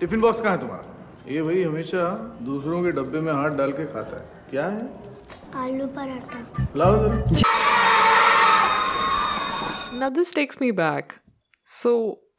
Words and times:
Tiffin 0.00 0.20
box 0.20 0.40
कहाँ 0.40 0.54
है 0.54 0.60
तुम्हारा 0.60 1.30
ये 1.32 1.42
भाई 1.42 1.62
हमेशा 1.62 2.02
दूसरों 2.48 2.82
के 2.82 2.90
डब्बे 2.96 3.20
में 3.20 3.32
हाथ 3.32 3.56
डाल 3.58 3.72
के 3.78 3.86
खाता 3.92 4.16
है 4.16 4.26
क्या 4.50 4.66
है 4.74 5.62
आलू 5.64 5.86
पराठा 5.98 6.66
लाओ 6.76 6.96
Now, 10.00 10.08
this 10.16 10.28
takes 10.34 10.60
me 10.62 10.66
back. 10.78 11.14
So, 11.76 11.92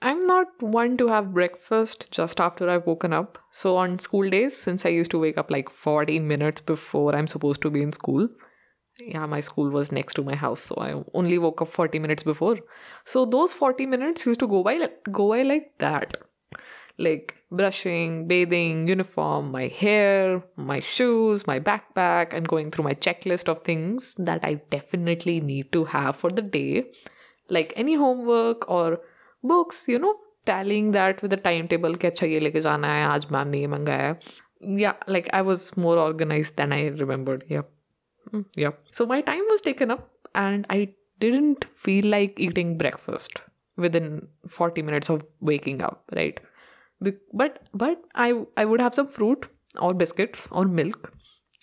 I'm 0.09 0.19
not 0.27 0.61
one 0.75 0.93
to 0.99 1.07
have 1.13 1.25
breakfast 1.37 2.05
just 2.17 2.41
after 2.45 2.69
I've 2.73 2.85
woken 2.91 3.15
up. 3.17 3.39
So, 3.61 3.73
on 3.81 3.97
school 4.05 4.29
days, 4.35 4.59
since 4.67 4.85
I 4.89 4.91
used 4.97 5.11
to 5.15 5.19
wake 5.23 5.41
up 5.43 5.51
like 5.55 5.71
14 5.87 6.29
minutes 6.29 6.65
before 6.71 7.07
I'm 7.17 7.27
supposed 7.33 7.61
to 7.65 7.71
be 7.77 7.81
in 7.87 7.91
school, 7.97 8.29
yeah, 8.99 9.25
my 9.33 9.41
school 9.49 9.73
was 9.77 9.91
next 9.99 10.19
to 10.21 10.25
my 10.29 10.37
house, 10.45 10.69
so 10.71 10.79
I 10.85 10.93
only 11.23 11.41
woke 11.47 11.65
up 11.67 11.75
40 11.79 11.99
minutes 12.05 12.29
before. 12.31 12.55
So, 13.15 13.25
those 13.37 13.57
40 13.65 13.89
minutes 13.97 14.25
used 14.31 14.39
to 14.45 14.51
go 14.55 14.63
by, 14.69 14.77
go 15.21 15.27
by 15.33 15.41
like 15.51 15.69
that 15.87 16.17
like 16.99 17.35
brushing, 17.50 18.26
bathing, 18.26 18.88
uniform, 18.88 19.50
my 19.52 19.68
hair, 19.68 20.42
my 20.56 20.80
shoes, 20.80 21.46
my 21.46 21.60
backpack, 21.60 22.32
and 22.32 22.48
going 22.48 22.70
through 22.70 22.84
my 22.84 22.94
checklist 22.94 23.48
of 23.48 23.62
things 23.62 24.14
that 24.18 24.40
I 24.44 24.54
definitely 24.70 25.40
need 25.40 25.72
to 25.72 25.84
have 25.84 26.16
for 26.16 26.30
the 26.30 26.42
day 26.42 26.84
like 27.48 27.72
any 27.76 27.94
homework 27.94 28.68
or 28.70 29.00
books, 29.42 29.86
you 29.88 29.98
know, 29.98 30.16
tallying 30.46 30.90
that 30.92 31.20
with 31.22 31.30
the 31.30 31.36
timetable 31.36 31.96
कि 31.98 32.06
अच्छा 32.06 32.26
ये 32.26 32.40
लेके 32.40 32.60
जाना 32.60 32.88
है 32.94 33.04
आज 33.06 33.26
ma'am 33.32 33.48
ने 33.48 33.60
ये 33.60 33.66
मंगाया 33.66 34.08
है 34.08 34.18
yeah 34.82 34.94
like 35.14 35.26
I 35.38 35.42
was 35.46 35.62
more 35.84 35.96
organized 35.98 36.56
than 36.56 36.72
I 36.72 36.82
remembered 37.04 37.44
yep 37.54 37.70
Mm, 38.32 38.44
yep 38.56 38.78
so 38.98 39.04
my 39.08 39.20
time 39.20 39.42
was 39.50 39.60
taken 39.64 39.90
up 39.94 40.04
and 40.34 40.66
I 40.70 40.94
didn't 41.24 41.66
feel 41.86 42.06
like 42.06 42.40
eating 42.40 42.70
breakfast 42.78 43.42
within 43.76 44.06
40 44.48 44.82
minutes 44.90 45.10
of 45.14 45.24
waking 45.40 45.82
up 45.88 46.14
right 46.18 46.40
Be- 46.40 46.47
But 47.33 47.59
but 47.73 48.01
I 48.15 48.45
I 48.57 48.65
would 48.65 48.81
have 48.81 48.95
some 48.95 49.07
fruit 49.07 49.47
or 49.79 49.93
biscuits 49.93 50.47
or 50.51 50.65
milk 50.65 51.11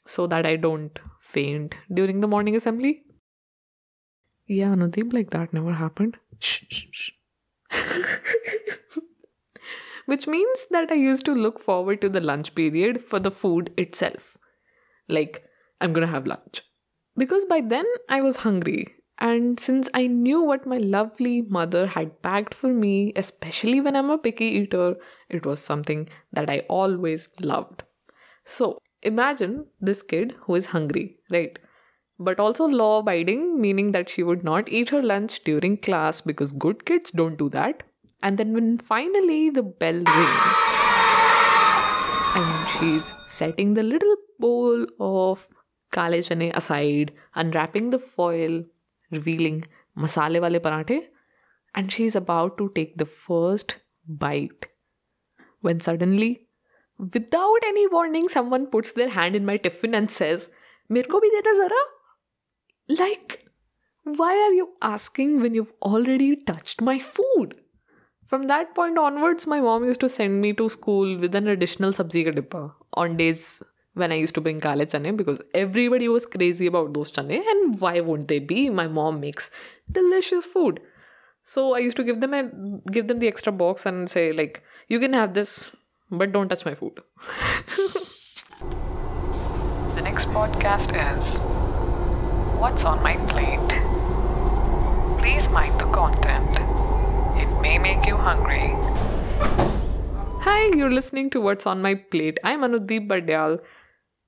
so 0.06 0.26
that 0.26 0.46
I 0.46 0.56
don't 0.56 0.98
faint 1.20 1.74
during 1.92 2.20
the 2.20 2.28
morning 2.28 2.56
assembly 2.56 3.02
yeah, 4.46 4.74
Nadeem, 4.74 5.12
like 5.12 5.30
that 5.30 5.52
never 5.52 5.72
happened. 5.72 6.18
Shh, 6.38 6.64
shh, 6.70 6.86
shh. 6.92 7.10
Which 10.06 10.28
means 10.28 10.66
that 10.70 10.92
I 10.92 10.94
used 10.94 11.24
to 11.24 11.34
look 11.34 11.58
forward 11.58 12.00
to 12.00 12.08
the 12.08 12.20
lunch 12.20 12.54
period 12.54 13.02
for 13.02 13.18
the 13.18 13.32
food 13.32 13.72
itself. 13.76 14.38
Like, 15.08 15.42
I'm 15.80 15.92
gonna 15.92 16.06
have 16.06 16.26
lunch. 16.26 16.62
Because 17.16 17.44
by 17.44 17.60
then 17.60 17.86
I 18.08 18.20
was 18.20 18.38
hungry. 18.38 18.86
And 19.18 19.58
since 19.58 19.90
I 19.94 20.06
knew 20.06 20.42
what 20.42 20.66
my 20.66 20.76
lovely 20.76 21.42
mother 21.42 21.88
had 21.88 22.22
packed 22.22 22.54
for 22.54 22.68
me, 22.68 23.12
especially 23.16 23.80
when 23.80 23.96
I'm 23.96 24.10
a 24.10 24.18
picky 24.18 24.44
eater, 24.44 24.94
it 25.28 25.44
was 25.44 25.60
something 25.60 26.08
that 26.32 26.50
I 26.50 26.60
always 26.68 27.28
loved. 27.40 27.82
So, 28.44 28.78
imagine 29.02 29.66
this 29.80 30.02
kid 30.02 30.34
who 30.42 30.54
is 30.54 30.66
hungry, 30.66 31.18
right? 31.30 31.58
but 32.18 32.40
also 32.40 32.64
law 32.64 33.00
abiding, 33.00 33.60
meaning 33.60 33.92
that 33.92 34.08
she 34.08 34.22
would 34.22 34.42
not 34.42 34.68
eat 34.68 34.90
her 34.90 35.02
lunch 35.02 35.44
during 35.44 35.76
class 35.76 36.20
because 36.20 36.52
good 36.52 36.84
kids 36.84 37.10
don't 37.10 37.36
do 37.36 37.48
that. 37.50 37.82
And 38.22 38.38
then, 38.38 38.54
when 38.54 38.78
finally 38.78 39.50
the 39.50 39.62
bell 39.62 39.92
rings 39.92 40.58
and 42.34 42.68
she's 42.68 43.12
setting 43.28 43.74
the 43.74 43.82
little 43.82 44.16
bowl 44.38 44.86
of 44.98 45.46
kale 45.92 46.22
chane 46.22 46.52
aside, 46.54 47.12
unwrapping 47.34 47.90
the 47.90 47.98
foil, 47.98 48.64
revealing 49.10 49.64
masale 49.96 50.40
wale 50.40 50.58
parathe, 50.60 51.04
and 51.74 51.92
she's 51.92 52.16
about 52.16 52.56
to 52.58 52.70
take 52.74 52.96
the 52.96 53.06
first 53.06 53.76
bite 54.08 54.66
when 55.60 55.80
suddenly, 55.80 56.46
without 56.98 57.58
any 57.64 57.86
warning, 57.86 58.28
someone 58.28 58.66
puts 58.66 58.92
their 58.92 59.10
hand 59.10 59.36
in 59.36 59.44
my 59.44 59.56
tiffin 59.56 59.94
and 59.94 60.10
says, 60.10 60.50
Mirko 60.88 61.20
bhi 61.20 61.30
dena 61.30 61.56
zara? 61.56 61.84
Like, 62.88 63.46
why 64.04 64.32
are 64.32 64.52
you 64.52 64.68
asking 64.80 65.40
when 65.40 65.54
you've 65.54 65.72
already 65.82 66.36
touched 66.36 66.80
my 66.80 66.98
food? 66.98 67.56
From 68.26 68.44
that 68.48 68.74
point 68.74 68.98
onwards, 68.98 69.46
my 69.46 69.60
mom 69.60 69.84
used 69.84 70.00
to 70.00 70.08
send 70.08 70.40
me 70.40 70.52
to 70.54 70.68
school 70.68 71.16
with 71.18 71.34
an 71.34 71.48
additional 71.48 71.92
sabzi 71.92 72.24
ka 72.24 72.70
on 72.94 73.16
days 73.16 73.62
when 73.94 74.12
I 74.12 74.16
used 74.16 74.34
to 74.34 74.40
bring 74.40 74.60
kale 74.60 74.84
chane 74.84 75.16
because 75.16 75.40
everybody 75.54 76.08
was 76.08 76.26
crazy 76.26 76.66
about 76.66 76.92
those 76.92 77.10
chane 77.10 77.42
and 77.54 77.80
why 77.80 78.00
won't 78.00 78.28
they 78.28 78.38
be? 78.38 78.68
My 78.68 78.86
mom 78.86 79.20
makes 79.20 79.50
delicious 79.90 80.44
food. 80.44 80.80
So 81.44 81.74
I 81.74 81.78
used 81.78 81.96
to 81.96 82.04
give 82.04 82.20
them 82.20 82.34
a, 82.34 82.42
give 82.90 83.06
them 83.06 83.20
the 83.20 83.28
extra 83.28 83.52
box 83.52 83.86
and 83.86 84.10
say 84.10 84.32
like, 84.32 84.62
you 84.88 85.00
can 85.00 85.12
have 85.12 85.34
this, 85.34 85.70
but 86.10 86.30
don't 86.32 86.48
touch 86.48 86.64
my 86.64 86.74
food. 86.74 87.00
the 89.96 90.02
next 90.02 90.28
podcast 90.28 90.94
is 91.16 91.38
What's 92.60 92.84
on 92.84 93.02
my 93.02 93.16
plate? 93.26 93.72
Please 95.20 95.50
mind 95.50 95.80
the 95.80 95.86
content. 95.86 96.60
It 97.36 97.60
may 97.60 97.78
make 97.78 98.06
you 98.06 98.16
hungry. 98.16 98.74
Hi, 100.44 100.66
you're 100.66 100.90
listening 100.90 101.30
to 101.30 101.40
What's 101.40 101.66
on 101.66 101.82
My 101.82 101.96
Plate. 101.96 102.38
I'm 102.44 102.60
Anudeep 102.60 103.08
Bardyal, 103.08 103.58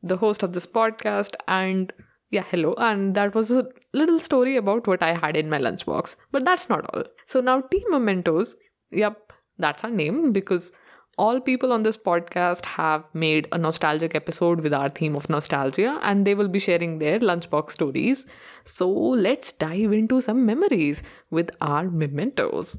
the 0.02 0.16
host 0.16 0.42
of 0.42 0.52
this 0.54 0.66
podcast, 0.66 1.34
and 1.46 1.92
yeah, 2.30 2.42
hello. 2.50 2.74
And 2.78 3.14
that 3.14 3.34
was 3.34 3.52
a 3.52 3.68
little 3.94 4.18
story 4.18 4.56
about 4.56 4.88
what 4.88 5.04
I 5.04 5.12
had 5.14 5.36
in 5.36 5.48
my 5.48 5.58
lunchbox. 5.58 6.16
But 6.32 6.44
that's 6.44 6.68
not 6.68 6.84
all. 6.92 7.04
So 7.26 7.40
now, 7.40 7.60
Team 7.60 7.84
Mementos, 7.90 8.56
yep, 8.90 9.27
that's 9.58 9.84
our 9.84 9.90
name 9.90 10.32
because 10.32 10.72
all 11.18 11.40
people 11.40 11.72
on 11.72 11.82
this 11.82 11.96
podcast 11.96 12.64
have 12.64 13.04
made 13.12 13.48
a 13.50 13.58
nostalgic 13.58 14.14
episode 14.14 14.60
with 14.60 14.72
our 14.72 14.88
theme 14.88 15.16
of 15.16 15.28
nostalgia 15.28 15.98
and 16.02 16.24
they 16.24 16.34
will 16.34 16.48
be 16.48 16.60
sharing 16.60 16.98
their 16.98 17.18
lunchbox 17.18 17.72
stories. 17.72 18.24
So 18.64 18.88
let's 18.88 19.52
dive 19.52 19.92
into 19.92 20.20
some 20.20 20.46
memories 20.46 21.02
with 21.30 21.50
our 21.60 21.90
mementos. 21.90 22.78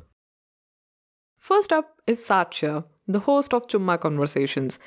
First 1.37 1.73
up 1.73 2.01
is 2.07 2.25
Satshya, 2.25 2.85
the 3.07 3.19
host 3.19 3.53
of 3.53 3.67
Chumma 3.67 3.99
Conversations, 3.99 4.79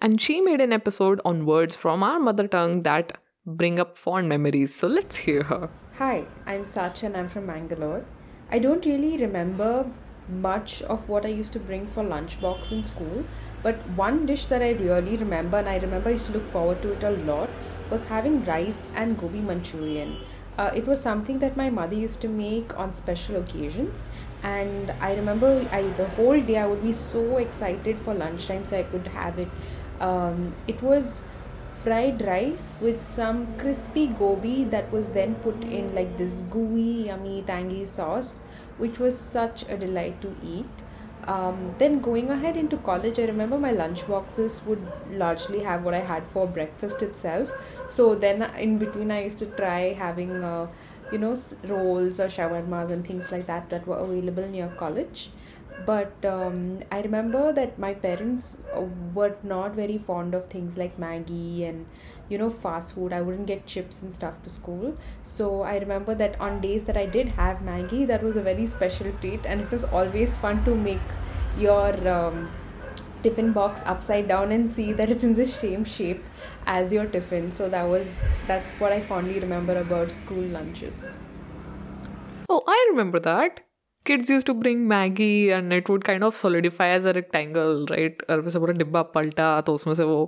and 0.00 0.20
she 0.20 0.40
made 0.40 0.60
an 0.60 0.72
episode 0.72 1.20
on 1.24 1.46
words 1.46 1.74
from 1.74 2.02
our 2.02 2.20
mother 2.20 2.46
tongue 2.46 2.82
that 2.82 3.18
bring 3.44 3.80
up 3.80 3.96
fond 3.96 4.28
memories. 4.28 4.74
So 4.74 4.86
let's 4.86 5.16
hear 5.16 5.42
her. 5.44 5.68
Hi, 5.98 6.24
I'm 6.46 6.64
Satshya 6.64 7.04
and 7.04 7.16
I'm 7.16 7.28
from 7.28 7.46
Mangalore. 7.46 8.04
I 8.50 8.58
don't 8.58 8.84
really 8.86 9.16
remember 9.16 9.90
much 10.28 10.82
of 10.82 11.08
what 11.08 11.24
I 11.24 11.28
used 11.28 11.52
to 11.54 11.58
bring 11.58 11.86
for 11.86 12.04
lunchbox 12.04 12.72
in 12.72 12.84
school, 12.84 13.24
but 13.62 13.76
one 13.96 14.26
dish 14.26 14.46
that 14.46 14.62
I 14.62 14.70
really 14.72 15.16
remember 15.16 15.58
and 15.58 15.68
I 15.68 15.78
remember 15.78 16.08
I 16.08 16.12
used 16.12 16.26
to 16.26 16.32
look 16.32 16.50
forward 16.50 16.82
to 16.82 16.92
it 16.92 17.02
a 17.02 17.10
lot 17.10 17.48
was 17.90 18.04
having 18.04 18.44
rice 18.44 18.88
and 18.94 19.18
gobi 19.18 19.40
manchurian. 19.40 20.16
Uh, 20.58 20.70
it 20.74 20.86
was 20.86 21.00
something 21.00 21.38
that 21.38 21.56
my 21.56 21.70
mother 21.70 21.96
used 21.96 22.20
to 22.20 22.28
make 22.28 22.78
on 22.78 22.92
special 22.92 23.36
occasions, 23.36 24.08
and 24.42 24.92
I 25.00 25.14
remember 25.14 25.66
I 25.72 25.82
the 25.96 26.08
whole 26.08 26.40
day 26.40 26.58
I 26.58 26.66
would 26.66 26.82
be 26.82 26.92
so 26.92 27.38
excited 27.38 27.98
for 27.98 28.14
lunchtime 28.14 28.64
so 28.64 28.78
I 28.78 28.82
could 28.82 29.08
have 29.08 29.38
it. 29.38 29.48
Um, 30.00 30.54
it 30.66 30.82
was 30.82 31.22
fried 31.82 32.20
rice 32.26 32.76
with 32.80 33.00
some 33.00 33.46
crispy 33.56 34.06
gobi 34.06 34.64
that 34.64 34.92
was 34.92 35.10
then 35.10 35.34
put 35.36 35.62
in 35.62 35.94
like 35.94 36.16
this 36.18 36.42
gooey, 36.42 37.06
yummy, 37.06 37.42
tangy 37.46 37.84
sauce, 37.86 38.40
which 38.76 38.98
was 38.98 39.18
such 39.18 39.62
a 39.68 39.76
delight 39.76 40.20
to 40.20 40.34
eat. 40.42 40.66
Um, 41.26 41.74
then 41.78 42.00
going 42.00 42.30
ahead 42.30 42.56
into 42.56 42.76
college, 42.78 43.18
I 43.18 43.24
remember 43.24 43.58
my 43.58 43.70
lunch 43.70 44.06
boxes 44.06 44.62
would 44.66 44.84
largely 45.10 45.60
have 45.60 45.84
what 45.84 45.94
I 45.94 46.00
had 46.00 46.26
for 46.26 46.46
breakfast 46.46 47.02
itself. 47.02 47.50
So 47.88 48.14
then 48.14 48.42
in 48.58 48.78
between, 48.78 49.10
I 49.10 49.24
used 49.24 49.38
to 49.38 49.46
try 49.46 49.92
having, 49.92 50.42
uh, 50.42 50.68
you 51.12 51.18
know, 51.18 51.36
rolls 51.64 52.20
or 52.20 52.26
shawarmas 52.26 52.90
and 52.90 53.06
things 53.06 53.30
like 53.30 53.46
that 53.46 53.70
that 53.70 53.86
were 53.86 53.98
available 53.98 54.46
near 54.48 54.68
college 54.76 55.30
but 55.86 56.24
um, 56.24 56.80
I 56.90 57.00
remember 57.00 57.52
that 57.52 57.78
my 57.78 57.94
parents 57.94 58.62
uh, 58.74 58.82
were 59.14 59.36
not 59.42 59.74
very 59.74 59.98
fond 59.98 60.34
of 60.34 60.46
things 60.46 60.76
like 60.76 60.98
Maggi 60.98 61.68
and 61.68 61.86
you 62.28 62.38
know 62.38 62.50
fast 62.50 62.94
food. 62.94 63.12
I 63.12 63.20
wouldn't 63.20 63.46
get 63.46 63.66
chips 63.66 64.02
and 64.02 64.14
stuff 64.14 64.42
to 64.44 64.50
school. 64.50 64.96
So 65.22 65.62
I 65.62 65.78
remember 65.78 66.14
that 66.14 66.40
on 66.40 66.60
days 66.60 66.84
that 66.84 66.96
I 66.96 67.06
did 67.06 67.32
have 67.32 67.58
Maggi, 67.58 68.06
that 68.06 68.22
was 68.22 68.36
a 68.36 68.42
very 68.42 68.66
special 68.66 69.12
treat, 69.20 69.46
and 69.46 69.60
it 69.60 69.70
was 69.70 69.84
always 69.84 70.36
fun 70.36 70.64
to 70.64 70.74
make 70.74 71.16
your 71.58 72.08
um, 72.08 72.50
tiffin 73.22 73.52
box 73.52 73.82
upside 73.84 74.28
down 74.28 74.52
and 74.52 74.70
see 74.70 74.92
that 74.92 75.10
it's 75.10 75.24
in 75.24 75.34
the 75.34 75.46
same 75.46 75.84
shape 75.84 76.22
as 76.66 76.92
your 76.92 77.06
tiffin. 77.06 77.52
So 77.52 77.68
that 77.68 77.88
was 77.88 78.18
that's 78.46 78.72
what 78.74 78.92
I 78.92 79.00
fondly 79.00 79.40
remember 79.40 79.78
about 79.78 80.12
school 80.12 80.42
lunches. 80.42 81.16
Oh, 82.48 82.62
I 82.66 82.86
remember 82.90 83.18
that. 83.20 83.60
Kids 84.06 84.30
used 84.30 84.46
to 84.46 84.54
bring 84.54 84.88
Maggie 84.88 85.50
and 85.50 85.72
it 85.72 85.88
would 85.88 86.04
kind 86.04 86.24
of 86.24 86.36
solidify 86.36 86.88
as 86.88 87.04
a 87.04 87.12
rectangle, 87.12 87.86
right? 87.90 88.22
और 88.30 88.40
वैसे 88.40 88.58
पूरा 88.58 88.72
डिब्बा 88.72 89.02
पलटा 89.16 89.60
तो 89.60 89.74
उसमें 89.74 89.94
से 89.94 90.04
वो 90.04 90.24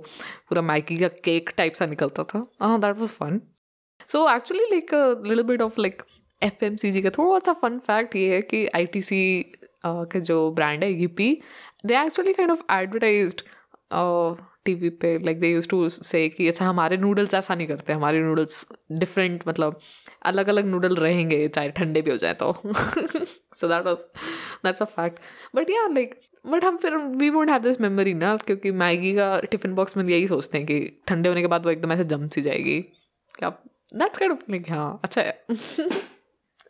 पूरा 0.49 0.61
मैगी 0.61 0.95
का 0.97 1.07
केक 1.23 1.49
टाइप 1.57 1.73
सा 1.75 1.85
निकलता 1.85 2.23
था 2.33 2.43
हाँ 2.61 2.79
that 2.81 2.97
was 2.97 3.09
fun 3.19 3.41
so 4.09 4.27
actually 4.35 4.63
like 4.71 4.93
a 4.93 5.05
little 5.27 5.43
bit 5.43 5.61
of 5.61 5.81
like 5.81 6.01
F 6.41 6.63
M 6.65 6.75
C 6.75 6.91
G 6.91 7.01
का 7.01 7.09
थोड़ा 7.17 7.39
सा 7.45 7.53
फन 7.61 7.79
फैक्ट 7.87 8.15
ये 8.15 8.33
है 8.35 8.41
कि 8.41 8.65
आई 8.75 8.85
टी 8.93 9.01
सी 9.01 9.21
के 9.85 10.19
जो 10.21 10.49
ब्रांड 10.51 10.83
है 10.83 10.91
EP 11.03 11.29
they 11.85 11.95
actually 11.95 12.33
kind 12.33 12.51
of 12.51 12.61
advertised 12.69 13.41
uh, 13.91 14.35
TV 14.65 14.89
पे 14.89 15.17
like 15.23 15.39
they 15.39 15.51
use 15.51 15.67
to 15.69 15.89
say 15.89 16.27
कि 16.29 16.47
अच्छा 16.47 16.65
हमारे 16.65 16.97
नूडल्स 16.97 17.33
ऐसा 17.33 17.55
नहीं 17.55 17.67
करते 17.67 17.93
हमारे 17.93 18.19
नूडल्स 18.19 18.65
डिफरेंट 18.91 19.43
मतलब 19.47 19.79
अलग 20.25 20.47
अलग 20.47 20.65
नूडल 20.65 20.95
रहेंगे 20.95 21.47
चाहे 21.47 21.71
ठंडे 21.71 22.01
भी 22.01 22.11
हो 22.11 22.17
जाए 22.17 22.33
तो. 22.33 22.53
So 23.59 23.67
that 23.67 23.85
was 23.85 23.99
that's 24.65 24.81
a 24.81 24.85
fact 24.85 25.19
but 25.55 25.69
या 25.69 25.87
लाइक 25.87 26.19
बट 26.47 26.63
हम 26.63 26.77
फिर 26.77 26.95
we 26.95 27.29
won't 27.29 27.49
have 27.49 27.61
this 27.61 27.81
memory 27.81 28.13
ना 28.13 28.35
क्योंकि 28.37 28.71
मैगी 28.71 29.13
का 29.15 29.39
टिफ़िन 29.39 29.75
बॉक्स 29.75 29.97
में 29.97 30.03
यही 30.09 30.27
सोचते 30.27 30.57
हैं 30.57 30.67
कि 30.67 30.79
ठंडे 31.07 31.29
होने 31.29 31.41
के 31.41 31.47
बाद 31.47 31.65
वो 31.65 31.71
एकदम 31.71 31.91
ऐसे 31.91 32.03
जम 32.03 32.27
सी 32.27 32.41
जाएगी। 32.41 32.81
क्या 33.35 33.49
दैट्स 33.95 34.17
काइंड 34.17 34.33
ऑफ़ 34.33 34.51
लाइक 34.51 34.69
हाँ 34.69 34.99
अच्छा 35.03 35.21
है। 35.21 35.45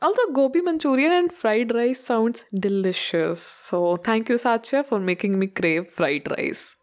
Also, 0.01 0.23
gobi 0.33 0.61
Manchurian 0.61 1.13
and 1.13 1.31
fried 1.31 1.73
rice 1.73 2.01
sounds 2.03 2.43
delicious. 2.53 3.39
So, 3.39 3.95
thank 3.95 4.27
you, 4.27 4.37
Satya, 4.37 4.83
for 4.83 4.99
making 4.99 5.39
me 5.39 5.47
crave 5.47 5.87
fried 5.87 6.27
rice. 6.29 6.75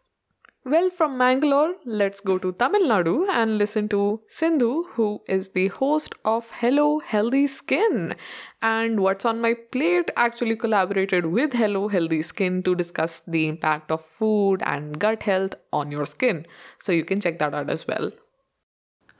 Well, 0.63 0.91
from 0.91 1.17
Mangalore, 1.17 1.73
let's 1.85 2.19
go 2.19 2.37
to 2.37 2.51
Tamil 2.51 2.83
Nadu 2.83 3.27
and 3.27 3.57
listen 3.57 3.89
to 3.89 4.21
Sindhu, 4.29 4.83
who 4.91 5.23
is 5.27 5.49
the 5.49 5.69
host 5.69 6.13
of 6.23 6.51
Hello 6.51 6.99
Healthy 6.99 7.47
Skin. 7.47 8.13
And 8.61 8.99
What's 8.99 9.25
on 9.25 9.41
My 9.41 9.55
Plate 9.55 10.11
actually 10.15 10.55
collaborated 10.55 11.25
with 11.25 11.53
Hello 11.53 11.87
Healthy 11.87 12.21
Skin 12.21 12.61
to 12.61 12.75
discuss 12.75 13.21
the 13.21 13.47
impact 13.47 13.89
of 13.89 14.05
food 14.05 14.61
and 14.63 14.99
gut 14.99 15.23
health 15.23 15.55
on 15.73 15.91
your 15.91 16.05
skin. 16.05 16.45
So 16.77 16.91
you 16.91 17.05
can 17.05 17.19
check 17.19 17.39
that 17.39 17.55
out 17.55 17.71
as 17.71 17.87
well. 17.87 18.11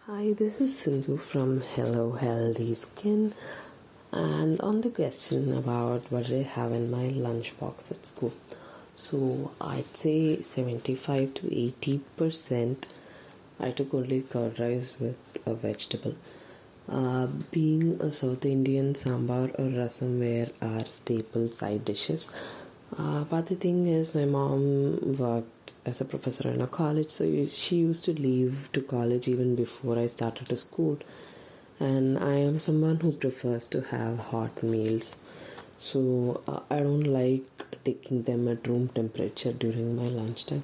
Hi, 0.05 0.33
this 0.33 0.61
is 0.61 0.77
Sindhu 0.77 1.17
from 1.17 1.61
Hello 1.61 2.11
Healthy 2.11 2.75
Skin. 2.75 3.33
And 4.11 4.61
on 4.61 4.81
the 4.81 4.91
question 4.91 5.57
about 5.57 6.11
what 6.11 6.29
I 6.29 6.43
have 6.43 6.71
in 6.71 6.91
my 6.91 7.09
lunchbox 7.09 7.89
at 7.89 8.05
school, 8.05 8.33
so 9.05 9.51
I'd 9.59 9.95
say 9.95 10.41
75 10.41 11.33
to 11.35 11.55
80 11.65 12.01
percent 12.17 12.87
I 13.59 13.71
took 13.71 13.93
only 13.93 14.21
curd 14.21 14.59
rice 14.59 14.95
with 14.99 15.17
a 15.45 15.53
vegetable. 15.53 16.15
Uh, 16.89 17.27
being 17.51 18.01
a 18.01 18.11
South 18.11 18.45
Indian, 18.45 18.93
sambar 18.93 19.49
or 19.59 19.69
rasam 19.79 20.17
were 20.19 20.51
our 20.67 20.85
staple 20.85 21.47
side 21.47 21.85
dishes. 21.85 22.27
Uh, 22.97 23.23
but 23.23 23.45
the 23.47 23.55
thing 23.55 23.87
is, 23.87 24.15
my 24.15 24.25
mom 24.25 25.17
worked 25.17 25.73
as 25.85 26.01
a 26.01 26.05
professor 26.05 26.49
in 26.49 26.61
a 26.61 26.67
college, 26.67 27.09
so 27.09 27.25
she 27.47 27.75
used 27.77 28.03
to 28.05 28.13
leave 28.13 28.69
to 28.73 28.81
college 28.81 29.27
even 29.27 29.55
before 29.55 29.97
I 29.99 30.07
started 30.07 30.47
to 30.47 30.57
school 30.57 30.97
and 31.81 32.19
I 32.19 32.35
am 32.35 32.59
someone 32.59 32.99
who 32.99 33.11
prefers 33.11 33.67
to 33.69 33.81
have 33.81 34.19
hot 34.19 34.61
meals. 34.61 35.15
So 35.81 36.41
uh, 36.47 36.59
I 36.69 36.81
don't 36.81 37.11
like 37.11 37.65
taking 37.83 38.21
them 38.23 38.47
at 38.47 38.67
room 38.67 38.89
temperature 38.89 39.51
during 39.51 39.95
my 39.95 40.09
lunchtime. 40.09 40.63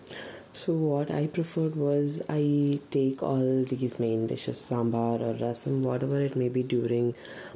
So 0.53 0.73
what 0.73 1.09
I 1.09 1.25
preferred 1.25 1.75
was 1.75 2.21
I 2.29 2.79
take 2.91 3.23
all 3.23 3.63
these 3.63 3.99
main 3.99 4.27
dishes, 4.27 4.59
sambar 4.59 5.19
or 5.21 5.33
rasam, 5.33 5.81
whatever 5.81 6.21
it 6.21 6.35
may 6.35 6.49
be 6.49 6.61
during 6.61 7.15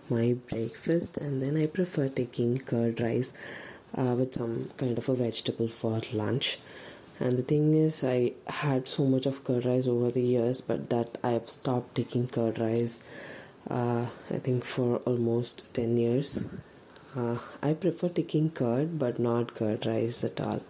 my 0.09 0.33
breakfast, 0.49 1.17
and 1.17 1.43
then 1.43 1.55
I 1.55 1.67
prefer 1.67 2.09
taking 2.09 2.57
curd 2.57 2.99
rice 2.99 3.33
uh, 3.95 4.15
with 4.17 4.33
some 4.33 4.71
kind 4.77 4.97
of 4.97 5.07
a 5.07 5.13
vegetable 5.13 5.67
for 5.67 6.01
lunch. 6.13 6.57
And 7.19 7.37
the 7.37 7.43
thing 7.43 7.75
is, 7.75 8.03
I 8.03 8.33
had 8.47 8.87
so 8.87 9.05
much 9.05 9.27
of 9.27 9.43
curd 9.43 9.65
rice 9.65 9.85
over 9.85 10.09
the 10.09 10.21
years, 10.21 10.61
but 10.61 10.89
that 10.89 11.19
I've 11.23 11.47
stopped 11.47 11.93
taking 11.93 12.27
curd 12.27 12.57
rice 12.57 13.03
uh, 13.69 14.07
I 14.31 14.39
think 14.39 14.65
for 14.65 14.97
almost 15.05 15.71
10 15.75 15.97
years. 15.97 16.49
Uh, 17.15 17.37
I 17.61 17.73
prefer 17.73 18.07
taking 18.07 18.51
curd, 18.51 18.97
but 18.97 19.19
not 19.19 19.53
curd 19.53 19.85
rice 19.85 20.23
at 20.23 20.39
all. 20.39 20.61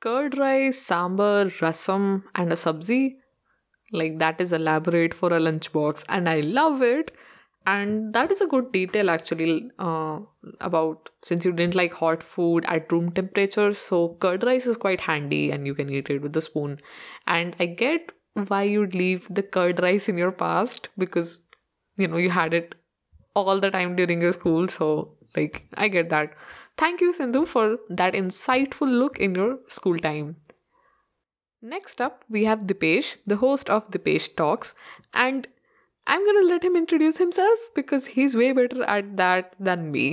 Curd 0.00 0.38
rice, 0.38 0.78
sambar, 0.88 1.50
rasam, 1.58 2.22
and 2.34 2.52
a 2.52 2.54
sabzi. 2.54 3.16
Like 3.90 4.18
that 4.18 4.40
is 4.40 4.52
elaborate 4.52 5.12
for 5.12 5.32
a 5.32 5.40
lunchbox, 5.40 6.04
and 6.08 6.28
I 6.28 6.40
love 6.40 6.82
it. 6.82 7.10
And 7.66 8.12
that 8.12 8.30
is 8.30 8.42
a 8.42 8.46
good 8.46 8.72
detail 8.72 9.08
actually 9.08 9.70
uh, 9.78 10.18
about 10.60 11.08
since 11.24 11.46
you 11.46 11.52
didn't 11.52 11.74
like 11.74 11.94
hot 11.94 12.22
food 12.22 12.64
at 12.68 12.92
room 12.92 13.10
temperature. 13.10 13.72
So 13.72 14.16
curd 14.20 14.44
rice 14.44 14.66
is 14.66 14.76
quite 14.76 15.00
handy, 15.00 15.50
and 15.50 15.66
you 15.66 15.74
can 15.74 15.90
eat 15.90 16.10
it 16.10 16.22
with 16.22 16.36
a 16.36 16.42
spoon. 16.42 16.78
And 17.26 17.56
I 17.58 17.66
get 17.66 18.12
why 18.34 18.62
you'd 18.64 18.94
leave 18.94 19.26
the 19.30 19.42
curd 19.42 19.80
rice 19.82 20.08
in 20.08 20.18
your 20.18 20.32
past 20.32 20.88
because 20.98 21.40
you 21.96 22.08
know 22.08 22.16
you 22.16 22.30
had 22.30 22.52
it 22.52 22.74
all 23.34 23.60
the 23.60 23.70
time 23.70 23.96
during 23.96 24.20
your 24.20 24.32
school 24.32 24.68
so 24.68 25.16
like 25.35 25.61
i 25.85 25.87
get 25.87 26.09
that 26.09 26.33
thank 26.77 27.01
you 27.01 27.11
sindhu 27.13 27.45
for 27.45 27.65
that 27.89 28.13
insightful 28.13 28.95
look 29.03 29.19
in 29.27 29.35
your 29.35 29.51
school 29.77 29.99
time 30.07 30.35
next 31.61 32.01
up 32.01 32.25
we 32.29 32.45
have 32.45 32.65
dipesh 32.71 33.15
the 33.27 33.37
host 33.37 33.69
of 33.69 33.89
dipesh 33.91 34.27
talks 34.35 34.73
and 35.13 35.47
i'm 36.07 36.25
gonna 36.25 36.47
let 36.49 36.63
him 36.63 36.75
introduce 36.75 37.17
himself 37.17 37.69
because 37.75 38.11
he's 38.17 38.35
way 38.35 38.51
better 38.51 38.83
at 38.97 39.15
that 39.23 39.55
than 39.69 39.91
me 39.91 40.09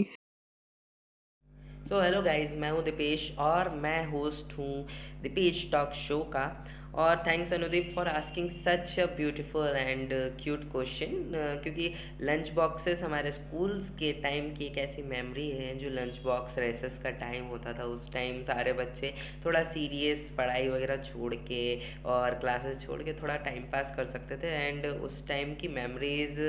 तो 1.91 2.01
hello 2.01 2.21
guys 2.23 2.51
मैं 2.61 2.71
हूँ 2.71 2.83
दीपेश 2.85 3.31
और 3.39 3.69
मैं 3.83 4.07
host 4.07 4.59
हूँ 4.59 4.87
Dipesh 5.23 5.69
talk 5.73 5.93
show 6.07 6.19
का 6.35 6.47
और 6.96 7.24
thanks 7.28 7.54
Anudeep 7.54 7.92
for 7.96 8.08
asking 8.08 8.50
such 8.64 9.00
a 9.00 9.06
beautiful 9.18 9.76
and 9.78 10.10
cute 10.44 10.64
question 10.72 11.14
क्योंकि 11.64 11.94
lunch 12.22 12.50
boxes 12.56 13.02
हमारे 13.04 13.32
स्कूल्स 13.32 13.90
के 14.00 14.12
टाइम 14.22 14.50
की 14.56 14.66
एक 14.66 14.78
ऐसी 14.78 15.04
मेमोरी 15.10 15.50
है 15.52 15.78
जो 15.80 15.90
लंच 15.92 16.20
बॉक्स 16.24 16.58
रेसेस 16.60 16.98
का 17.04 17.10
टाइम 17.20 17.46
होता 17.46 17.74
था। 17.74 17.84
उस 17.92 18.12
टाइम 18.14 18.42
सारे 18.44 18.74
बच्चे 18.74 19.14
थोड़ा 19.46 19.64
सीरियस 19.66 20.30
पढ़ाई 20.38 20.68
वगैरह 20.70 21.04
छोड़ 21.04 21.34
के 21.36 21.64
और 22.08 22.36
क्लासेस 22.40 22.82
छोड़ 22.86 23.02
के 23.04 23.14
थोड़ा 23.22 23.36
टाइम 23.46 23.64
पास 23.72 23.94
कर 23.96 24.06
सकते 24.08 24.38
थे। 24.38 24.54
एंड 24.58 24.86
उस 24.86 25.28
टाइम 25.28 25.54
की 25.56 25.68
मेमोरीज 25.70 26.40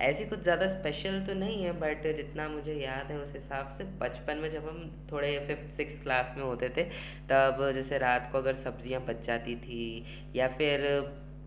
ऐसी 0.00 0.24
कुछ 0.24 0.42
ज़्यादा 0.42 0.68
स्पेशल 0.68 1.20
तो 1.26 1.34
नहीं 1.34 1.62
है 1.64 1.72
बट 1.80 2.06
जितना 2.16 2.48
मुझे 2.48 2.74
याद 2.74 3.10
है 3.10 3.18
उस 3.18 3.34
हिसाब 3.34 3.74
से 3.78 3.84
बचपन 4.00 4.38
में 4.38 4.50
जब 4.52 4.68
हम 4.68 4.90
थोड़े 5.12 5.38
फिफ्थ 5.48 5.76
सिक्स 5.76 6.02
क्लास 6.02 6.34
में 6.36 6.44
होते 6.44 6.68
थे, 6.68 6.84
तब 7.30 7.70
जैसे 7.74 7.98
रात 7.98 8.28
को 8.32 8.38
अगर 8.38 8.54
सब्ज़ियाँ 8.64 9.00
बच 9.06 9.26
जाती 9.26 9.56
थी 9.56 9.80
या 10.36 10.48
फिर 10.48 10.86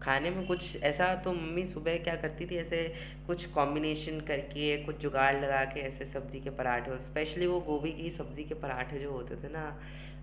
खाने 0.04 0.30
में 0.30 0.46
कुछ 0.48 0.84
ऐसा 0.84 1.16
तो 1.16 1.34
मम्मी 1.34 1.66
सुबह 1.66 1.98
क्या 1.98 2.16
करती 2.16 2.46
थी, 2.46 2.56
ऐसे 2.56 2.94
कुछ 3.28 3.46
कॉम्बिनेशन 3.46 4.20
करके, 4.20 4.78
कुछ 4.78 4.98
जुगाड़ 4.98 5.36
लगा 5.36 5.64
के, 5.66 5.80
ऐसे 5.80 6.06
सब्ज़ी 6.06 6.40
के 6.40 6.50
पराठे 6.50 6.98
स्पेशली 6.98 7.48
वो 7.48 7.60
गोभी 7.60 7.92
की 7.92 8.10
सब्ज़ी 8.18 8.44
के 8.44 8.56
पराठे 8.56 9.00
जो 9.00 9.12
होते 9.12 9.36
थे 9.36 9.52
ना, 9.54 9.66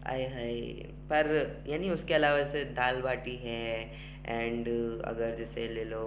आए 0.06 0.26
हाय। 0.34 0.60
पर 1.10 1.64
यानी 1.68 1.90
उसके 1.90 2.14
अलावा 2.14 2.38
जैसे 2.38 2.64
दाल 2.64 3.00
बाटी 3.00 3.36
है 3.36 3.90
एंड 4.26 4.68
अगर 5.04 5.36
जैसे 5.38 5.68
ले 5.68 5.84
लो 5.84 6.02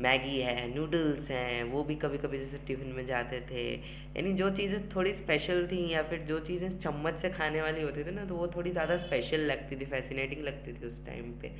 मैगी 0.00 0.38
है, 0.40 0.66
नूडल्स 0.74 1.30
हैं, 1.30 1.62
वो 1.64 1.82
भी 1.84 1.94
कभी 1.96 2.18
कभी 2.18 2.38
जैसे 2.38 2.58
टिफ़िन 2.66 2.92
में 2.96 3.06
जाते 3.06 3.40
थे। 3.50 3.64
यानी 3.72 4.32
जो 4.34 4.50
चीज़ें 4.56 4.88
थोड़ी 4.90 5.12
स्पेशल 5.14 5.66
थी 5.66 5.80
या 5.92 6.02
फिर 6.02 6.18
जो 6.28 6.38
चीज़ें 6.46 6.78
चम्मच 6.80 7.20
से 7.22 7.30
खाने 7.30 7.62
वाली 7.62 7.82
होती 7.82 8.04
थी 8.04 8.10
ना 8.10 8.24
तो 8.24 8.34
वो 8.34 8.46
थोड़ी 8.56 8.70
ज़्यादा 8.70 8.96
स्पेशल 8.98 9.40
लगती 9.46 9.76
थी 9.76 9.86
फैसिनेटिंग 9.90 10.44
लगती 10.44 10.72
थी 10.72 10.86
उस 10.86 11.04
टाइम 11.06 11.32
पे। 11.40 11.52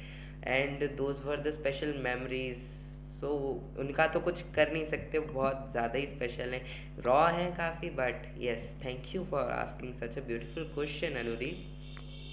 And 0.46 0.84
those 0.96 1.24
were 1.26 1.40
the 1.40 1.54
special 1.54 1.94
memories 2.04 2.68
so 3.20 3.30
उनका 3.78 4.06
तो 4.06 4.20
कुछ 4.20 4.40
कर 4.54 4.72
नहीं 4.72 4.84
सकते, 4.86 5.18
बहुत 5.20 5.68
ज़्यादा 5.72 5.98
ही 5.98 6.06
स्पेशल 6.06 6.54
है। 6.54 6.60
रॉ 7.06 7.26
है 7.28 7.50
काफ़ी 7.56 7.90
but 7.96 8.22
yes 8.38 8.62
thank 8.84 9.14
you 9.14 9.24
for 9.30 9.50
asking 9.52 9.92
such 9.94 10.18
a 10.18 10.26
beautiful 10.26 10.64
question 10.74 11.18
Anudeep 11.20 11.66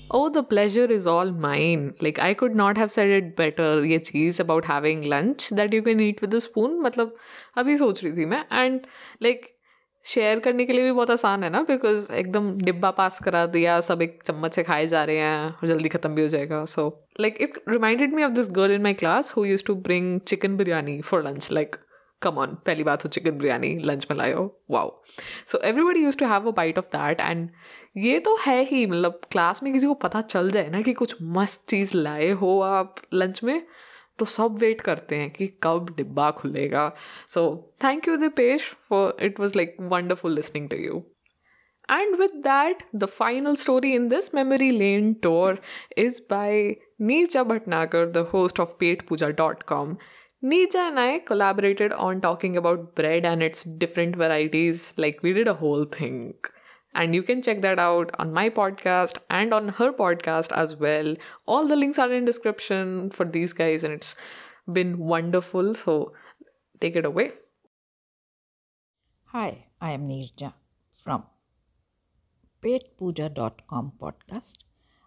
Oh, 0.09 0.29
the 0.29 0.41
pleasure 0.41 0.85
is 0.85 1.05
all 1.05 1.31
mine. 1.31 1.93
Like, 1.99 2.19
I 2.19 2.33
could 2.33 2.55
not 2.55 2.77
have 2.77 2.91
said 2.91 3.09
it 3.09 3.35
better. 3.35 3.69
ये 3.85 3.99
चीज़ 3.99 4.41
about 4.41 4.65
having 4.65 5.01
lunch 5.13 5.49
that 5.49 5.73
you 5.73 5.81
can 5.81 5.99
eat 5.99 6.21
with 6.21 6.33
a 6.33 6.41
spoon. 6.41 6.79
मतलब 6.83 7.15
अभी 7.57 7.75
सोच 7.77 8.03
रही 8.03 8.13
थी 8.17 8.25
मैं 8.25 8.43
and 8.53 8.81
like 9.23 9.45
share 10.05 10.39
करने 10.39 10.65
के 10.65 10.73
लिए 10.73 10.83
भी 10.83 10.91
बहुत 10.91 11.09
आसान 11.11 11.43
है 11.43 11.49
ना 11.49 11.61
बिकॉज़ 11.69 12.11
एकदम 12.13 12.51
डिब्बा 12.57 12.91
पास 12.99 13.19
करा 13.23 13.45
दिया 13.55 13.79
सब 13.81 14.01
एक 14.01 14.19
चम्मच 14.27 14.55
से 14.55 14.63
खाए 14.63 14.85
जा 14.87 15.03
रहे 15.03 15.17
हैं 15.17 15.49
और 15.51 15.67
जल्दी 15.67 15.89
ख़त्म 15.89 16.15
भी 16.15 16.21
हो 16.21 16.27
जाएगा 16.27 16.63
so 16.75 16.87
like 17.21 17.41
it 17.41 17.59
reminded 17.69 18.13
me 18.13 18.23
of 18.23 18.31
this 18.33 18.47
girl 18.51 18.73
in 18.73 18.81
my 18.83 18.93
class 19.03 19.33
who 19.37 19.45
used 19.45 19.63
to 19.67 19.75
bring 19.89 20.19
chicken 20.27 20.55
biryani 20.57 20.99
for 21.01 21.23
lunch 21.27 21.51
like 21.51 21.75
come 22.21 22.37
on 22.39 22.55
पहली 22.65 22.83
बात 22.83 23.03
हो 23.03 23.09
चिकन 23.09 23.37
बिरयानी 23.37 23.75
लंच 23.85 24.07
में 24.11 24.17
लाओ 24.17 24.45
wow 24.71 24.91
so 25.51 25.59
everybody 25.63 26.03
used 26.03 26.17
to 26.17 26.25
have 26.25 26.47
a 26.47 26.51
bite 26.55 26.77
of 26.77 26.85
that 26.95 27.19
and 27.19 27.49
ये 27.97 28.19
तो 28.19 28.35
है 28.41 28.63
ही 28.63 28.85
मतलब 28.85 29.21
class 29.31 29.63
में 29.63 29.71
किसी 29.73 29.87
को 29.87 29.93
पता 29.93 30.21
चल 30.21 30.51
जाए 30.51 30.69
ना 30.69 30.81
कि 30.81 30.93
कुछ 30.93 31.15
मस्त 31.21 31.65
चीज़ 31.69 31.97
लाए 31.97 32.29
हो 32.31 32.59
आप 32.61 32.95
लंच 33.13 33.43
में 33.43 33.61
तो 34.19 34.25
सब 34.25 34.57
वेट 34.59 34.81
करते 34.81 35.15
हैं 35.15 35.29
कि 35.29 35.47
कब 35.63 35.93
डिब्बा 35.97 36.29
खुलेगा। 36.31 36.91
So 37.29 37.73
thank 37.83 38.07
you 38.07 38.15
Dipesh 38.17 38.71
for 38.89 39.17
it 39.21 39.39
was 39.39 39.53
like 39.55 39.75
wonderful 39.81 40.35
listening 40.35 40.69
to 40.69 40.75
you 40.75 41.03
and 41.91 42.15
with 42.15 42.31
that 42.35 42.83
the 42.95 43.05
final 43.05 43.55
story 43.55 43.93
in 43.95 44.07
this 44.07 44.33
memory 44.35 44.69
lane 44.71 45.13
tour 45.13 45.59
is 45.97 46.21
by 46.29 46.75
Neerja 47.01 47.43
Bhatnagar 47.43 48.05
the 48.11 48.27
host 48.33 48.59
of 48.59 48.69
Pet 48.79 49.07
Pooja 49.07 49.29
dot 49.37 49.63
com 49.63 49.95
Neerja 50.43 50.87
and 50.87 50.99
I 50.99 51.17
collaborated 51.19 51.93
on 51.93 52.19
talking 52.19 52.55
about 52.55 52.79
bread 52.95 53.25
and 53.25 53.43
its 53.43 53.67
different 53.67 54.17
varieties 54.17 54.81
like 54.99 55.23
we 55.23 55.33
did 55.33 55.49
a 55.49 55.57
whole 55.61 55.85
think 56.01 56.47
And 56.94 57.13
you 57.13 57.22
can 57.22 57.41
check 57.41 57.62
that 57.62 57.79
out 57.79 58.12
on 58.17 58.34
my 58.34 58.50
podcast 58.50 59.17
and 59.29 59.53
on 59.53 59.70
her 59.70 59.91
podcast 59.94 60.51
as 60.51 60.75
well. 60.75 61.15
All 61.46 61.67
the 61.67 61.75
links 61.75 62.00
are 62.00 62.12
in 62.12 62.25
description 62.25 63.12
for 63.12 63.25
these 63.25 63.53
guys 63.53 63.84
and 63.84 63.94
it's 63.94 64.15
been 64.72 64.98
wonderful. 64.98 65.75
So 65.75 66.13
take 66.82 66.96
it 66.96 67.06
away. 67.06 67.34
Hi, 69.32 69.67
I 69.79 69.91
am 69.91 70.08
Neerja 70.08 70.53
from 70.98 71.25
petpuja.com 72.62 73.94
podcast. 74.00 74.63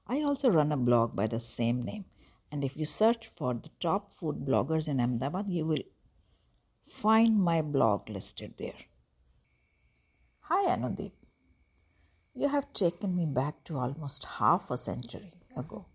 I 0.07 0.23
also 0.23 0.51
run 0.51 0.73
a 0.73 0.77
blog 0.77 1.17
by 1.17 1.27
the 1.27 1.41
same 1.41 1.83
name. 1.83 2.05
And 2.53 2.65
if 2.65 2.77
you 2.77 2.85
search 2.85 3.29
for 3.29 3.55
the 3.55 3.71
top 3.81 4.13
food 4.13 4.45
bloggers 4.45 4.89
in 4.89 5.01
Ahmedabad, 5.01 5.49
you 5.49 5.65
will 5.67 5.85
find 6.87 7.41
my 7.41 7.63
blog 7.63 8.09
listed 8.09 8.55
there. 8.59 8.81
Hi, 10.41 10.77
Anudeep. 10.77 11.13
You 12.33 12.49
have 12.49 12.73
taken 12.73 13.17
me 13.17 13.27
back 13.27 13.65
to 13.65 13.77
almost 13.77 14.25
half 14.25 14.71
a 14.71 14.77
century 14.77 15.33
ago. 15.57 15.87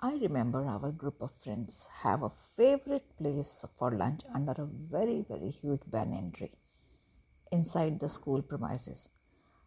I 0.00 0.14
remember 0.14 0.64
our 0.64 0.90
group 0.90 1.20
of 1.20 1.32
friends 1.44 1.86
have 2.02 2.22
a 2.22 2.32
favorite 2.56 3.04
place 3.18 3.66
for 3.76 3.90
lunch 3.90 4.22
under 4.34 4.52
a 4.52 4.64
very, 4.64 5.20
very 5.28 5.50
huge 5.50 5.82
banyan 5.86 6.32
tree 6.32 6.52
inside 7.52 8.00
the 8.00 8.08
school 8.08 8.40
premises. 8.40 9.10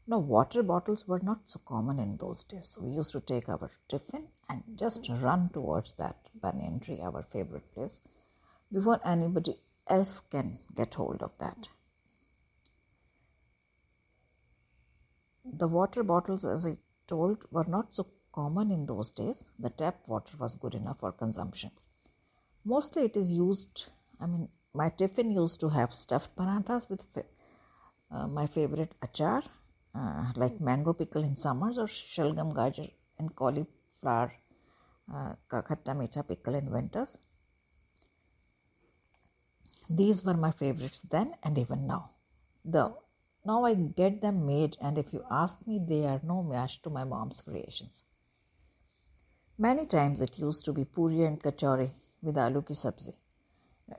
Now, 0.08 0.18
water 0.18 0.64
bottles 0.64 1.08
were 1.08 1.20
not 1.20 1.48
so 1.48 1.60
common 1.64 2.00
in 2.00 2.18
those 2.18 2.44
days. 2.44 2.76
We 2.82 2.90
used 2.90 3.12
to 3.12 3.22
take 3.22 3.48
our 3.48 3.70
tiffin 3.88 4.30
and 4.50 4.64
just 4.76 5.08
run 5.10 5.50
towards 5.54 5.94
that 5.94 6.18
banyan 6.34 6.80
tree, 6.80 7.02
our 7.02 7.22
favorite 7.22 7.72
place, 7.72 8.02
before 8.72 9.00
anybody 9.06 9.60
else 9.88 10.22
can 10.22 10.58
get 10.76 10.96
hold 10.96 11.22
of 11.22 11.38
that. 11.38 11.68
The 15.46 15.68
water 15.68 16.04
bottles, 16.04 16.46
as 16.46 16.66
I 16.66 16.78
told, 17.08 17.46
were 17.52 17.66
not 17.66 17.94
so 17.94 18.08
common 18.32 18.72
in 18.72 18.86
those 18.86 19.12
days. 19.12 19.48
The 19.60 19.70
tap 19.70 20.08
water 20.08 20.38
was 20.38 20.56
good 20.56 20.76
enough 20.76 21.00
for 21.00 21.12
consumption. 21.12 21.72
Mostly 22.66 23.04
it 23.04 23.18
is 23.18 23.34
used, 23.34 23.90
I 24.20 24.26
mean, 24.26 24.50
my 24.74 24.90
tiffin 24.90 25.32
used 25.32 25.60
to 25.60 25.70
have 25.70 25.94
stuffed 25.94 26.36
parathas 26.36 26.90
with 26.90 27.06
uh, 28.10 28.28
my 28.28 28.48
favorite 28.48 28.94
achar 29.02 29.44
uh, 29.96 30.32
like 30.36 30.60
mango 30.60 30.94
pickle 30.94 31.24
in 31.24 31.36
summers 31.36 31.78
or 31.78 31.88
shalgam 31.88 32.54
gajar 32.54 32.90
and 33.20 33.36
cauliflower 33.36 34.32
uh, 35.14 35.34
khatta 35.50 35.94
meetha 36.00 36.28
pickle 36.28 36.56
in 36.56 36.72
winters. 36.72 37.20
These 39.90 40.24
were 40.26 40.38
my 40.46 40.52
favorites 40.52 41.02
then 41.04 41.36
and 41.44 41.58
even 41.58 41.86
now. 41.86 42.12
The 42.64 42.96
now 43.46 43.66
I 43.66 43.74
get 43.74 44.22
them 44.22 44.46
made, 44.46 44.78
and 44.82 44.98
if 44.98 45.12
you 45.14 45.24
ask 45.30 45.66
me, 45.68 45.80
they 45.80 46.06
are 46.06 46.22
no 46.24 46.44
match 46.44 46.82
to 46.84 46.90
my 46.90 47.04
mom's 47.04 47.42
creations. 47.42 48.06
Many 49.58 49.86
times 49.86 50.22
it 50.22 50.40
used 50.40 50.66
to 50.66 50.74
be 50.74 50.86
puri 50.86 51.24
and 51.24 51.42
kachori 51.42 51.92
with 52.22 52.36
aloo 52.36 52.66
ki 52.66 52.74
sabzi. 52.74 53.14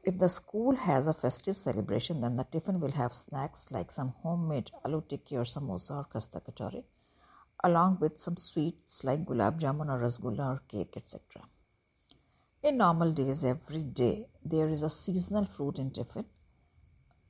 If 0.03 0.19
the 0.19 0.29
school 0.29 0.75
has 0.75 1.07
a 1.07 1.15
festive 1.15 1.59
celebration, 1.59 2.21
then 2.23 2.37
the 2.37 2.45
tiffin 2.45 2.81
will 2.81 2.93
have 2.93 3.15
snacks 3.15 3.71
like 3.71 3.93
some 3.93 4.15
homemade 4.23 4.71
aloo 4.85 5.07
tikki 5.07 5.37
or 5.37 5.45
samosa 5.45 5.99
or 5.99 6.07
khasta 6.13 6.41
kachori, 6.47 6.83
along 7.63 7.99
with 8.01 8.19
some 8.19 8.37
sweets 8.37 9.05
like 9.05 9.25
gulab 9.25 9.61
jamun 9.61 9.91
or 9.95 10.01
rasgulla 10.01 10.55
or 10.55 10.63
cake, 10.67 10.97
etc. 10.97 11.43
In 12.63 12.79
normal 12.79 13.13
days, 13.13 13.45
every 13.45 13.83
day, 13.83 14.27
there 14.45 14.69
is 14.69 14.83
a 14.83 14.89
seasonal 14.89 15.45
fruit 15.45 15.79
in 15.79 15.91
tiffin. 15.91 16.25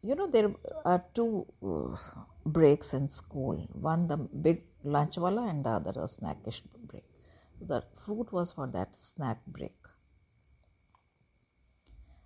You 0.05 0.15
know, 0.15 0.27
there 0.27 0.51
are 0.85 1.03
two 1.15 1.47
uh, 1.67 1.97
breaks 2.45 2.93
in 2.93 3.09
school 3.09 3.57
one 3.73 4.07
the 4.07 4.19
big 4.19 4.65
lunch 4.83 5.17
wala 5.17 5.47
and 5.49 5.65
the 5.65 5.71
other 5.71 5.93
a 5.93 6.09
snackish 6.15 6.61
break. 6.91 7.05
The 7.59 7.83
fruit 7.95 8.31
was 8.31 8.53
for 8.53 8.67
that 8.67 8.95
snack 8.95 9.39
break. 9.47 9.79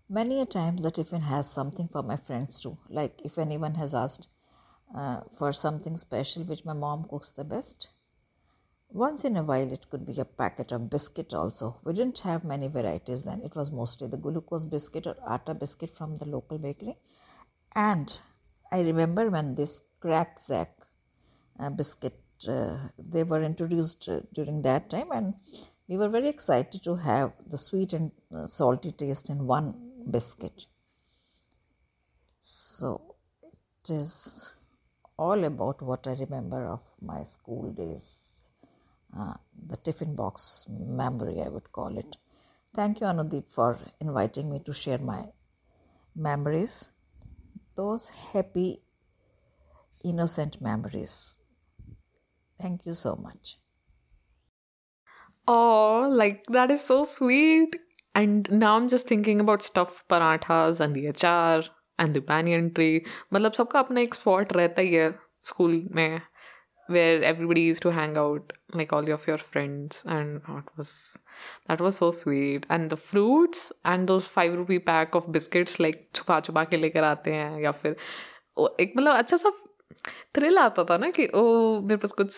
Many 0.09 0.41
a 0.41 0.47
times 0.47 0.83
the 0.83 0.91
tiffin 0.91 1.21
has 1.21 1.49
something 1.49 1.87
for 1.87 2.03
my 2.03 2.17
friends 2.17 2.61
too. 2.61 2.79
Like 2.89 3.21
if 3.25 3.39
anyone 3.39 3.77
has 3.77 3.95
asked 3.95 4.27
uh, 4.93 5.21
for 5.39 5.53
something 5.53 5.97
special 5.97 6.43
which 6.43 6.65
my 6.65 6.73
mom 6.73 7.07
cooks 7.09 7.31
the 7.31 7.45
best. 7.45 7.91
Once 8.91 9.25
in 9.25 9.37
a 9.37 9.45
while 9.45 9.71
it 9.71 9.89
could 9.89 10.05
be 10.05 10.19
a 10.19 10.25
packet 10.25 10.73
of 10.73 10.91
biscuit 10.91 11.33
also. 11.33 11.79
We 11.85 11.93
didn't 11.93 12.19
have 12.31 12.43
many 12.43 12.67
varieties 12.67 13.23
then. 13.23 13.41
It 13.43 13.55
was 13.55 13.71
mostly 13.71 14.09
the 14.09 14.17
glucose 14.17 14.65
biscuit 14.65 15.07
or 15.07 15.17
atta 15.31 15.55
biscuit 15.55 15.95
from 15.95 16.17
the 16.17 16.25
local 16.25 16.59
bakery. 16.59 16.97
And 17.75 18.19
I 18.71 18.81
remember 18.83 19.31
when 19.31 19.55
this 19.55 19.83
Krackjack 20.03 20.69
uh, 21.59 21.71
biscuit 21.71 22.21
uh, 22.49 22.77
they 22.99 23.25
were 23.25 23.43
introduced 23.43 24.09
uh, 24.09 24.21
during 24.33 24.63
that 24.63 24.91
time 24.91 25.11
and 25.13 25.35
we 25.89 25.97
were 25.97 26.09
very 26.09 26.29
excited 26.29 26.83
to 26.85 26.97
have 26.97 27.33
the 27.47 27.59
sweet 27.59 27.93
and 27.93 28.13
uh, 28.35 28.47
salty 28.47 28.93
taste 28.93 29.31
in 29.31 29.47
one 29.47 29.75
biscuit. 30.11 30.67
So 32.41 33.15
it 33.85 33.91
is 33.91 34.55
all 35.19 35.45
about 35.45 35.83
what 35.83 36.07
I 36.07 36.15
remember 36.15 36.67
of 36.67 36.81
my 37.01 37.23
school 37.25 37.71
days, 37.73 38.41
uh, 39.19 39.35
the 39.69 39.77
tiffin 39.79 40.15
box 40.15 40.67
memory, 40.69 41.43
I 41.43 41.49
would 41.49 41.73
call 41.73 41.97
it. 41.99 42.17
Thank 42.75 43.01
you, 43.01 43.07
Anudeep, 43.07 43.51
for 43.51 43.79
inviting 44.01 44.51
me 44.51 44.61
to 44.61 44.73
share 44.73 44.99
my 44.99 45.27
memories, 46.17 46.91
those 47.78 48.10
happy, 48.10 48.82
innocent 50.04 50.62
memories. 50.62 51.38
Thank 52.62 52.86
you 52.86 52.94
so 52.94 53.16
much. 53.16 53.58
Oh, 55.48 56.08
like 56.12 56.44
that 56.52 56.72
is 56.72 56.82
so 56.82 57.04
sweet. 57.04 57.76
And 58.16 58.48
now 58.52 58.78
I'm 58.78 58.88
just 58.88 59.08
thinking 59.08 59.40
about 59.40 59.64
stuffed 59.64 60.08
parathas 60.10 60.80
and 60.80 60.96
the 60.96 61.06
achar 61.06 61.64
and 61.98 62.14
the 62.14 62.22
banyan 62.22 62.74
tree. 62.74 63.02
मतलब 63.34 63.54
सबका 63.54 63.80
अपना 63.80 64.02
एक 64.02 64.16
spot 64.16 64.54
रहता 64.54 64.82
ही 64.82 64.94
है 64.94 65.20
school 65.46 65.82
में 65.96 66.22
where 66.88 67.24
everybody 67.24 67.62
used 67.62 67.82
to 67.84 67.92
hang 67.92 68.18
out, 68.18 68.52
like 68.74 68.92
all 68.92 69.10
of 69.12 69.26
your 69.28 69.38
friends, 69.38 70.04
and 70.06 70.42
that 70.48 70.66
was 70.78 71.18
that 71.68 71.80
was 71.80 71.98
so 71.98 72.12
sweet. 72.12 72.66
And 72.70 72.90
the 72.90 72.98
fruits 72.98 73.72
and 73.86 74.08
those 74.08 74.28
five 74.28 74.54
rupee 74.54 74.80
pack 74.80 75.16
of 75.16 75.32
biscuits 75.32 75.80
like 75.80 76.10
छुपा 76.16 76.40
छुपा 76.48 76.64
के 76.64 76.78
लेकर 76.78 77.04
आते 77.04 77.34
हैं 77.34 77.62
या 77.62 77.72
फिर 77.72 77.96
एक 78.80 78.94
मतलब 78.98 79.16
अच्छा 79.16 79.38
सा 79.38 79.52
थ्रिल 80.36 80.58
आता 80.58 80.84
था 80.90 80.98
ना 80.98 81.10
कि 81.18 81.28
ओ 81.36 81.46
मेरे 81.82 81.98
पास 81.98 82.12
कुछ 82.12 82.38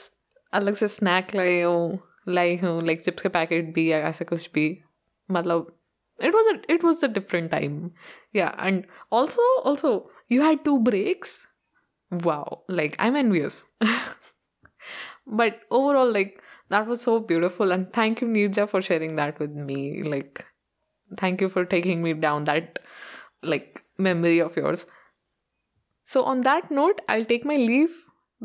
अलग 0.54 0.76
से 0.76 0.88
स्नैक 0.88 1.36
लाए 1.36 1.62
हूँ 1.62 2.00
लाई 2.28 2.56
हूँ 2.58 2.82
लाइक 2.86 3.04
चिप्स 3.04 3.22
के 3.22 3.30
पैकेट 3.30 3.74
भी 3.74 3.92
या 3.92 3.98
ऐसे 4.10 4.26
कुछ 4.26 4.50
भी 4.54 4.68
मतलब 5.32 5.72
it 6.20 6.36
was 6.36 6.46
a 6.50 6.54
it 6.74 6.84
was 6.88 7.02
a 7.04 7.08
different 7.16 7.52
time 7.52 7.92
yeah 8.34 8.52
and 8.66 8.86
also 9.12 9.48
also 9.72 9.90
you 10.34 10.42
had 10.42 10.62
two 10.68 10.76
breaks 10.80 11.34
wow 12.12 12.62
like 12.70 12.96
i'm 13.00 13.18
envious 13.22 13.58
but 15.27 15.61
overall 15.71 16.11
like 16.11 16.43
that 16.69 16.87
was 16.87 17.01
so 17.01 17.19
beautiful. 17.21 17.73
And 17.73 17.93
thank 17.93 18.21
you 18.21 18.29
neerja 18.29 18.69
for 18.69 18.81
sharing 18.83 19.17
that 19.17 19.39
with 19.41 19.51
me. 19.53 20.03
Like 20.03 20.45
thank 21.19 21.41
you 21.41 21.49
for 21.49 21.65
taking 21.65 22.03
me 22.03 22.15
down 22.15 22.45
that 22.45 22.79
like 23.43 23.85
memory 23.99 24.41
of 24.41 24.57
yours. 24.57 24.87
So 26.05 26.25
on 26.25 26.41
that 26.43 26.71
note 26.71 27.01
i'll 27.09 27.25
take 27.25 27.45
my 27.45 27.57
leave 27.57 27.95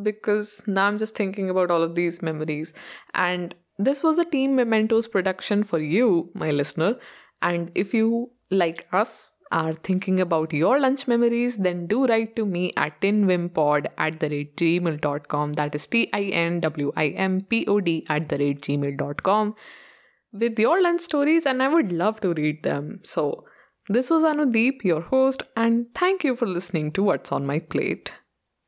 because 0.04 0.62
now 0.68 0.86
i'm 0.88 0.98
just 0.98 1.16
thinking 1.16 1.50
about 1.50 1.72
all 1.72 1.84
of 1.84 1.96
these 1.96 2.22
memories. 2.22 2.74
And 3.14 3.56
this 3.78 4.04
was 4.04 4.18
a 4.18 4.26
Team 4.26 4.56
Mementos 4.56 5.08
production 5.08 5.64
for 5.64 5.80
you, 5.80 6.30
my 6.34 6.52
listener. 6.52 6.96
And 7.42 7.72
if 7.76 7.94
you, 7.94 8.32
like 8.50 8.88
us, 8.94 9.34
are 9.52 9.74
thinking 9.74 10.20
about 10.20 10.54
your 10.54 10.80
lunch 10.80 11.08
memories, 11.08 11.58
then 11.58 11.88
do 11.88 12.06
write 12.06 12.36
to 12.36 12.46
me 12.46 12.74
at 12.76 13.00
tinwimpod 13.02 13.88
at 13.98 14.20
the 14.20 14.30
rate 14.30 14.56
gmail.com. 14.58 15.54
That 15.54 15.76
is 15.76 15.88
T 15.88 16.10
I 16.14 16.24
N 16.24 16.60
W 16.60 16.92
I 16.96 17.08
M 17.10 17.42
P 17.42 17.66
O 17.68 17.80
D 17.80 18.06
at 18.10 18.30
the 18.30 18.38
rate 18.38 18.62
gmail.com 18.62 19.56
with 20.34 20.60
your 20.60 20.82
lunch 20.82 21.02
stories, 21.02 21.46
and 21.46 21.64
I 21.64 21.68
would 21.68 21.92
love 21.92 22.20
to 22.22 22.34
read 22.34 22.64
them. 22.64 23.00
So, 23.04 23.46
this 23.88 24.10
was 24.10 24.24
Anudeep, 24.24 24.84
your 24.84 25.02
host, 25.02 25.44
and 25.56 25.88
thank 25.94 26.24
you 26.24 26.36
for 26.36 26.48
listening 26.48 26.92
to 26.94 27.04
What's 27.04 27.32
on 27.32 27.46
My 27.46 27.60
Plate. 27.60 28.12